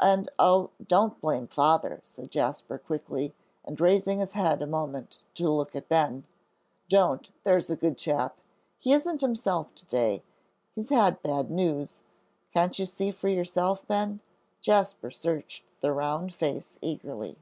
"And, 0.00 0.30
oh, 0.38 0.70
don't 0.86 1.20
blame 1.20 1.48
Father," 1.48 1.98
said 2.04 2.30
Jasper, 2.30 2.78
quickly, 2.78 3.34
and 3.64 3.80
raising 3.80 4.20
his 4.20 4.34
head 4.34 4.62
a 4.62 4.66
moment 4.68 5.22
to 5.34 5.50
look 5.50 5.74
at 5.74 5.88
Ben. 5.88 6.22
"Don't, 6.88 7.32
there's 7.42 7.68
a 7.68 7.74
good 7.74 7.98
chap. 7.98 8.38
He 8.78 8.92
isn't 8.92 9.22
himself 9.22 9.74
to 9.74 9.86
day, 9.86 10.22
he's 10.72 10.90
had 10.90 11.20
bad 11.20 11.50
news. 11.50 12.00
Can't 12.54 12.78
you 12.78 12.86
see 12.86 13.10
for 13.10 13.26
yourself, 13.26 13.84
Ben?" 13.88 14.20
Jasper 14.60 15.10
searched 15.10 15.64
the 15.80 15.92
round 15.92 16.32
face 16.32 16.78
eagerly. 16.80 17.36